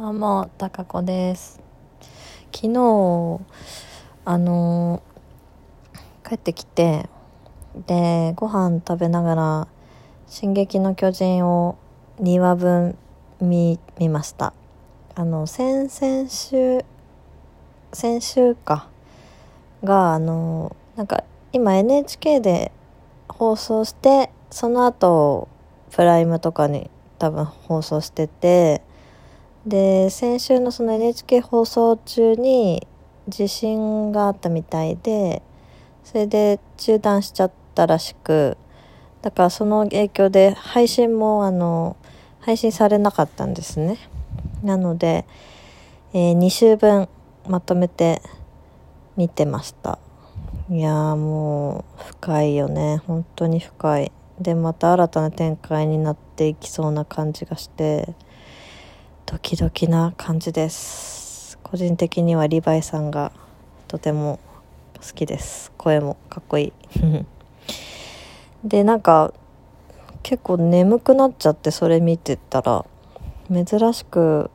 [0.00, 1.60] どうも、たかこです。
[2.54, 3.40] 昨日、
[4.24, 5.02] あの
[6.24, 7.08] 帰ってきて、
[7.88, 9.68] で、ご飯食べながら、
[10.28, 11.76] 進撃の巨人を
[12.20, 12.96] 2話分
[13.40, 14.54] 見、見ました。
[15.16, 16.84] あの、先々週、
[17.92, 18.88] 先週か、
[19.82, 22.70] が、あのなんか、今 NHK で
[23.28, 25.48] 放送して、その後、
[25.90, 26.88] プライムとかに
[27.18, 28.86] 多分放送してて、
[29.66, 32.86] で先週のその NHK 放送中に
[33.28, 35.42] 地震があったみたいで
[36.04, 38.56] それで中断しちゃったらしく
[39.22, 41.96] だからその影響で配信もあの
[42.40, 43.98] 配信されなかったんですね。
[44.62, 45.26] なので、
[46.14, 47.08] えー2週分
[47.46, 48.22] まとめて
[49.16, 49.98] 見てました。
[50.70, 53.02] いやーもう深いよね。
[53.06, 54.12] 本当に深い。
[54.40, 58.14] でまた新たな展開になっていきそうな感じがして。
[59.30, 61.58] ドキドキな感じです。
[61.62, 63.30] 個人的にはリヴァイさんが
[63.86, 64.40] とても
[64.94, 65.70] 好きです。
[65.76, 66.72] 声もかっこいい。
[68.64, 69.34] でなんか
[70.22, 72.86] 結構眠くなっちゃってそれ見てたら
[73.52, 74.50] 珍しく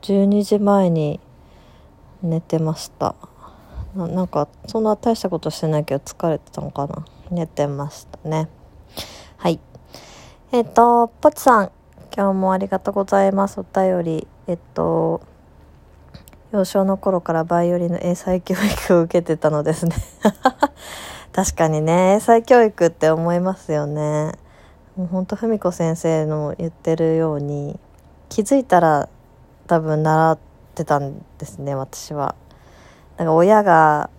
[0.00, 1.20] 12時前に
[2.22, 3.14] 寝てました。
[3.94, 7.04] なんかそんな大したことしてないけど疲れてたのかな。
[7.30, 8.48] 寝てましたね。
[9.36, 9.60] はい。
[10.52, 11.70] えっ、とポチさん。
[12.14, 13.60] 今日もありがとうございます。
[13.60, 15.20] お便りえっと
[16.52, 19.94] 幼少の頃からバイオリンの英才教育を受けてたのですね。
[21.32, 24.32] 確かにね英才教育って思いますよね。
[24.96, 27.78] もうほんと文子先生の言ってるように
[28.28, 29.08] 気づいたら
[29.68, 30.38] 多分習っ
[30.74, 32.34] てたんですね私は。
[33.16, 34.10] なんか親が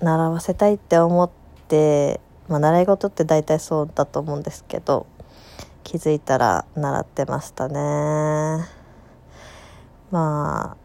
[0.00, 1.30] 習わせたいって思っ
[1.68, 5.06] て、まあ、習い事って大体そうだと思うんですけど
[5.86, 8.66] 気づいたら習ってましたね。
[10.10, 10.76] ま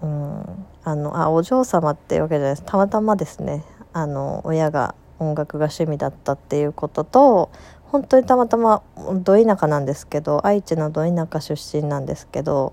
[0.00, 2.62] あうんあのあお嬢様っていうわけじゃないです。
[2.64, 3.62] たまたまですね。
[3.92, 7.50] あの親が音楽が趣味だったっていうことと
[7.92, 8.82] 本当にたまたま
[9.12, 12.72] ど田舎なんですけど愛知のど田舎出身なんですけど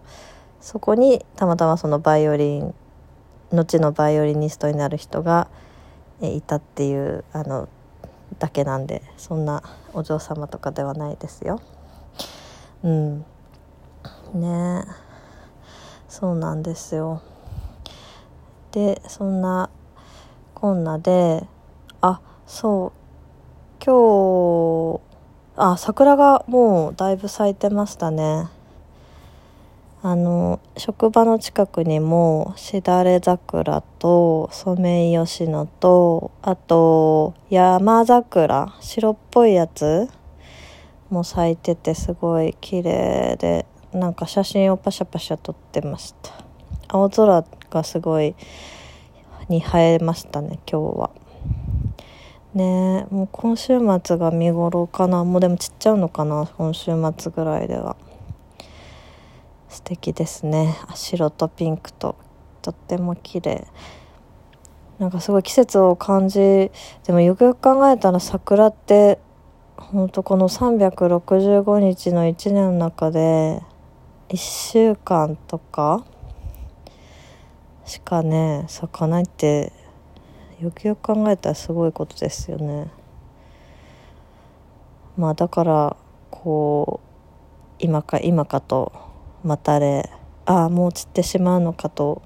[0.61, 2.73] そこにたまたまそのバイオリン
[3.51, 5.49] 後のバイオリニストになる人が
[6.21, 7.67] いたっていうあの
[8.39, 9.63] だけなんでそんな
[9.93, 11.61] お嬢様とかではないですよ。
[12.83, 13.19] うん
[14.33, 14.91] ねえ
[16.09, 17.21] そうなんですよ。
[18.71, 19.69] でそんな
[20.53, 21.47] こんなで
[22.01, 25.01] あそう今日
[25.57, 28.47] あ桜がもうだいぶ咲いてましたね。
[30.07, 40.07] あの職場の近くにもしだれ桜とソメイヨシノとあと山桜白っぽいやつ
[41.09, 46.33] も咲いててすごい綺麗でなんか写真をパシャパシャ撮ってました。
[46.87, 48.35] 青空がすごい
[49.49, 51.09] に映えましたね今日は。
[52.53, 55.23] ねもう今週末が見頃かな。
[55.23, 57.95] もうでもちっちゃうのかな今週末ぐらいでは。
[59.75, 60.73] 素敵ですね。
[60.93, 62.15] 白とピンクと。
[62.61, 63.67] とっても綺麗。
[64.99, 66.71] なんかすごい季節を感じで
[67.09, 69.19] もよくよく考えたら桜って
[69.75, 73.61] ほんとこの365日の1年の中で
[74.29, 76.05] 1週間とか
[77.83, 79.73] しかね咲かないって
[80.61, 82.87] よくよく考えたらすごいことですよね。
[85.17, 85.97] まあだから
[86.31, 87.05] こう
[87.79, 89.04] 今か今かと
[89.45, 90.09] 待たれ
[90.45, 92.21] ああもう散ってしまうのかと、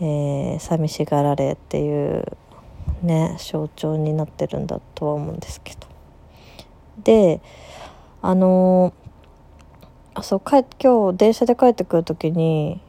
[0.00, 2.24] えー寂しがられっていう
[3.02, 5.86] ね象徴になってるんだとは思うんですけど。
[7.02, 7.40] で
[8.22, 12.82] あのーそう帰今日電車で帰ってくる時に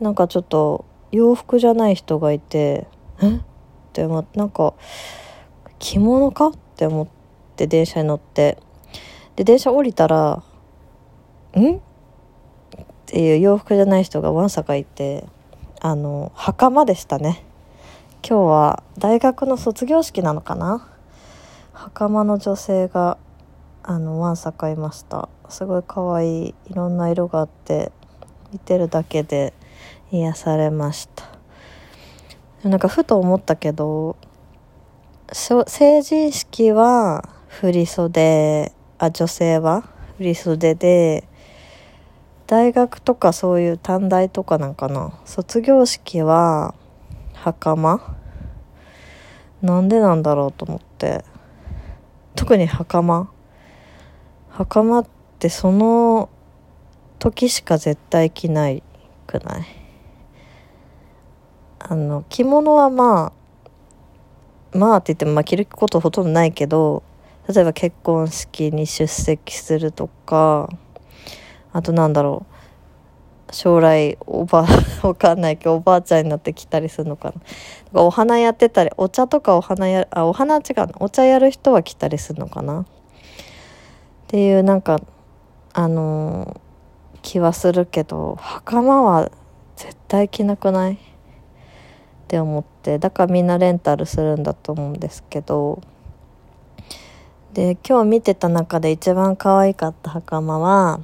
[0.00, 2.86] なんかちょっと洋服じゃない人がいて
[3.20, 3.36] え？
[3.36, 3.40] っ
[3.92, 4.72] て思ってなんか
[5.78, 6.48] 着物か？
[6.48, 7.08] って思っ
[7.56, 8.58] て電車に乗って。
[9.36, 10.42] で電車降りたら
[11.56, 11.80] ん？
[13.14, 15.24] っていう洋服じゃない人がわんさかいて
[15.80, 17.44] あの袴でしたね。
[18.28, 20.88] 今日は大学の卒業式なのかな？
[21.72, 23.16] 袴の女性が
[23.84, 25.28] あのわんさかいました。
[25.48, 27.92] すごい可愛いいろんな色があって
[28.52, 29.54] 見てるだけで
[30.10, 31.24] 癒されました。
[32.68, 34.16] なんかふと思ったけど
[35.32, 39.84] 成人式は振袖あ女性は
[40.18, 41.28] 振袖で
[42.46, 45.18] 大学とかそういう短大とかなんかな。
[45.24, 46.74] 卒業式は
[47.32, 48.00] 袴？
[49.62, 51.24] なんでなんだろうと思って。
[52.36, 53.30] 特に袴。
[54.50, 55.06] 袴っ
[55.38, 56.28] てその
[57.18, 58.82] 時しか絶対着ない
[59.26, 59.64] くない？
[61.78, 63.32] あの着物はま
[64.72, 67.02] あまあって言ってもまあ着ることほとんどないけど
[67.48, 70.68] 例えば結婚式に出席するとか
[71.74, 72.46] あとなんだろ
[73.50, 73.52] う。
[73.52, 74.64] 将来おば
[75.02, 77.34] わかんないけどおばあちゃんになってきたりするのか
[77.92, 78.00] な。
[78.02, 80.88] お花やってたりお茶とかお花やあお花違うな。
[81.00, 82.80] お茶やる人は来たりするのかな。
[82.80, 82.84] っ
[84.28, 85.00] ていうなんか
[85.72, 89.30] あのー、気はするけど袴は
[89.76, 90.94] 絶対着なくない？
[90.94, 90.96] っ
[92.28, 92.98] て思って。
[93.00, 95.80] だからみんなレンタルするんだと思うんですけど。
[97.52, 101.00] で今日見てた中で一番可愛かった袴は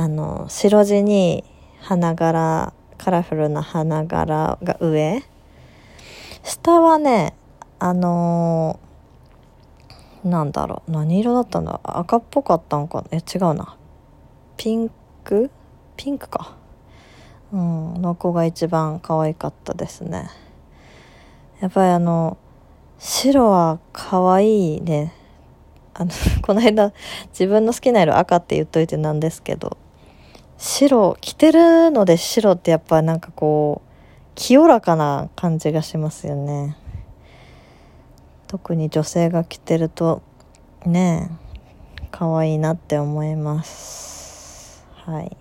[0.00, 1.42] あの白地に
[1.80, 5.24] 花柄カラフルな花柄が上。
[6.44, 7.34] 下はね
[7.80, 13.08] あのー、なんだろう何色だったんだ赤っぽかったんかな？
[13.10, 13.76] え違うな。
[14.56, 14.88] ピン
[15.24, 15.50] ク？
[15.96, 16.54] ピンクか。
[17.52, 20.30] うんの子が一番可愛かったですね。
[21.60, 22.38] やっぱりあの
[23.00, 25.12] 白は可愛いね。
[25.92, 26.12] あの
[26.42, 26.92] この間
[27.30, 29.76] 自分の好きな色赤って言っといてなんですけど。
[30.60, 33.88] 白着てるので白ってやっぱなんかこう
[34.34, 36.76] 清らかな感じがしますよね。
[38.48, 40.22] 特に女性が着てると
[40.84, 41.30] ね
[42.00, 44.84] え可愛いなって思います。
[45.04, 45.36] はい。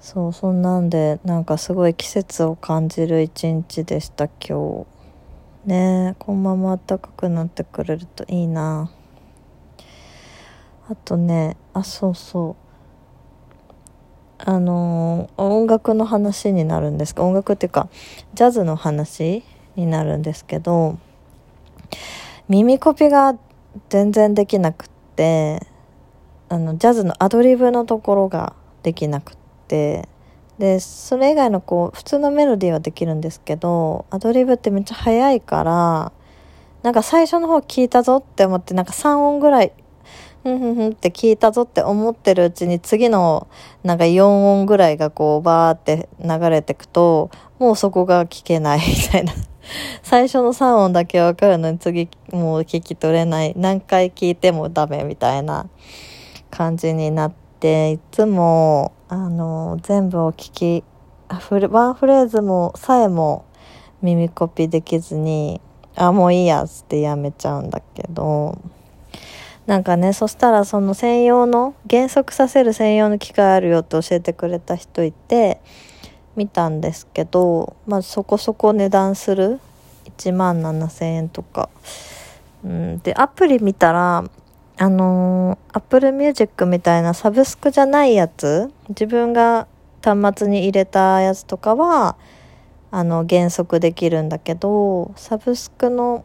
[0.00, 4.86] そうそんなんでなんかすごい季節を感じる一日でした今
[5.64, 5.68] 日。
[5.68, 8.92] ねえこのまま暖かくなってくれるといいな。
[10.88, 12.63] あとねあそうそう。
[14.46, 17.22] あの、音楽の話になるんですか？
[17.24, 17.88] 音楽っていうか
[18.34, 19.42] ジャズの話
[19.76, 20.98] になるんですけど
[22.48, 23.36] 耳コピが
[23.88, 25.66] 全然できなくって
[26.48, 29.36] あのジャズのアドリブのところができなくっ
[29.66, 30.08] て
[30.58, 36.12] でそれ以外のこう普通のメロディーはできるんですけどアドリブってめっちゃ速いから
[36.82, 39.72] なんか最初の方聞いたぞって思ってなんか3音ぐらい
[40.44, 43.48] ふんふんふんって聞いたぞって思ってるうちに次の
[43.82, 49.32] なんか4音ぐらいがこうバーって流れてくともうそこが聞けないみたいな。
[50.02, 55.66] 最初の3音だけわかるのに次もう聞き取れない何回聞いてもダメみたいな
[56.50, 60.84] 感じになっていつもあの全部を聞き
[61.30, 61.36] ワ
[61.86, 63.46] ンフレーズもさえも
[64.02, 65.62] 耳コピできずに
[65.96, 68.58] あもういいやつってやめちゃうんだけど。
[69.66, 75.60] なんかねそしたらその専用の減速させる専用の機械あるよって教えてくれた人いて
[76.36, 79.60] 見たんですけどまあそこそこ値段する。
[80.16, 81.68] 1万7,000円とか、
[82.64, 84.24] うん、でアプリ見たら
[84.76, 88.72] あのー、Apple Music みたいなサブスクじゃないやつ。
[88.88, 89.68] 自分が
[90.02, 92.16] 端末に入れたやつとかは
[92.90, 96.24] あの減速できるんだけどサブスクの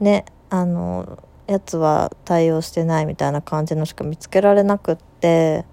[0.00, 5.64] ねあのやつは対応してないみたいな感じのしか見つけられなくって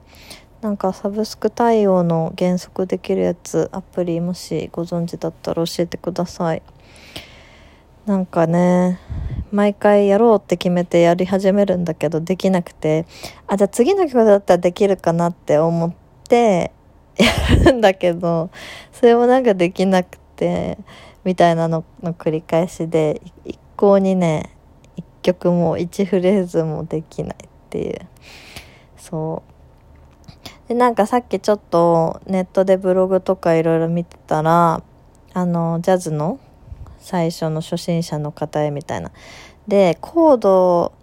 [0.61, 6.61] なんかサブスク対応の減速できるやつアプリもしご存知だったら教えてください。
[8.05, 8.99] なんかね
[9.51, 13.05] 毎回やろうって決めてやり始めるんだけどできなくて
[13.45, 15.93] あじゃあ次の曲だったらできるかなって思っ
[16.27, 16.71] て
[17.17, 17.27] や
[17.65, 18.49] るんだけど
[18.91, 20.79] それもなんかできなくて
[21.23, 24.49] みたいなのの繰り返しで一向にね
[25.21, 27.99] 曲も1フレーズもできないっていう。
[28.97, 29.43] そ
[30.65, 30.67] う。
[30.69, 34.83] でなんかさっきちょっとネットでブログとかいろいろ見てたら
[35.33, 36.39] あのジャズの
[36.99, 39.11] 最初の初心者の方へみたいな。
[39.67, 40.93] でコード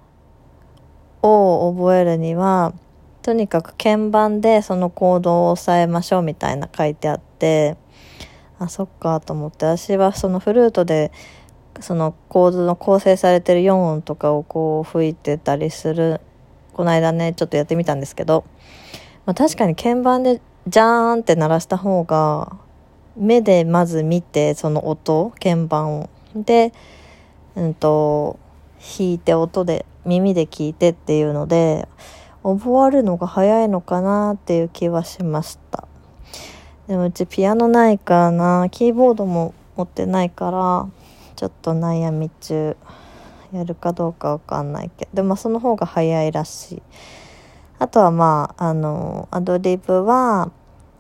[1.23, 2.75] を覚えるには
[3.23, 7.77] とにかく鍵盤でそのコードを押さえましょうみたいな書いてあって。
[8.59, 9.67] あそっかと思って。
[9.67, 11.13] 私はそのフルートで
[11.81, 16.21] そのコードの構成されてる4音とかをこう吹いてたりする
[16.73, 18.45] この間ねちょっとやってみたんですけど、
[19.25, 22.57] まあ、確かに鍵盤でジャーンって鳴らした方が
[23.17, 26.11] 目でまず見てその音鍵盤を。
[26.35, 26.73] で
[27.55, 28.39] うんと
[28.79, 31.89] 弾いて音で耳で聞いてっていうので
[32.43, 35.89] 覚わるのが早いのかなっていう気はしました。
[36.87, 40.89] でもうちピアノないからなキーボードも持ってないから
[41.37, 42.77] ちょっと悩み中
[43.53, 46.83] やるかどうかわかんないけどでもその方が早いらしい。
[47.79, 50.51] あとはまああのアドリブは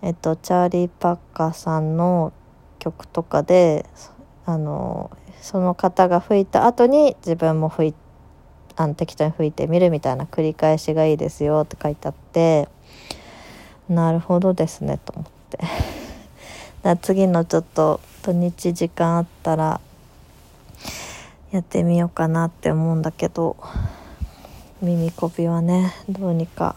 [0.02, 2.32] えっとチャーリー・パッカーさんの
[2.78, 3.86] 曲とかで
[4.44, 7.94] あのその方が吹いた後に自分も吹い
[8.76, 12.68] あの適当に吹いてみるみたいな繰り返しがいいですよって書いてあって
[13.88, 15.58] なるほどですねと思って。
[16.82, 19.80] だ次のちょっと土日時間あったら
[21.56, 23.56] やってみようかなって思うんだけど
[24.82, 26.76] 耳コピはねどうにか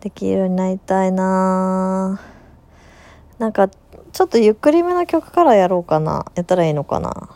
[0.00, 2.20] できるようになりたいな。
[3.38, 6.24] なんかちょっとゆっくりめの曲からやろうかな。
[6.36, 7.30] やったらいいのかな。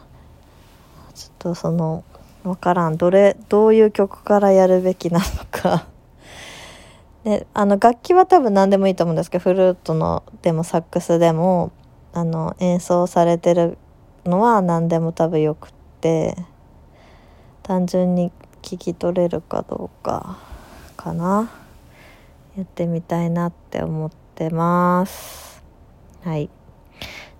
[1.12, 2.04] ちょっとその
[2.44, 2.96] 分からん。
[2.96, 5.86] どれどういう曲からやるべきなのか。
[7.24, 11.72] であの楽器は多分何でもいいと思うんですけどフルートのでもサックスでも
[12.12, 13.76] あの演奏されてる
[14.24, 16.36] のは何でも多分よくって
[17.64, 18.30] 単純に
[18.62, 20.38] 聞き取れるかどうか
[20.96, 21.50] かな。
[22.56, 25.62] やってみたいなって思ってます。
[26.22, 26.48] はい。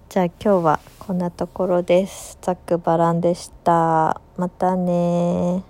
[0.08, 2.36] じゃあ今日はこんなところです。
[2.40, 4.20] ざっくばらんでした。
[4.36, 5.62] またね